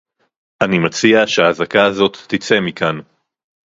אני 0.63 0.79
מציע 0.79 1.27
שהזעקה 1.27 1.85
הזאת 1.85 2.17
תצא 2.27 2.59
מכאן 2.67 2.97